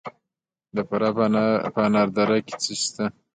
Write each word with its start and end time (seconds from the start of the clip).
د 0.75 0.77
فراه 0.89 1.15
په 1.75 1.79
انار 1.87 2.07
دره 2.15 2.37
کې 2.47 2.55
څه 2.63 2.71
شی 2.79 2.83
شته؟ 2.83 3.05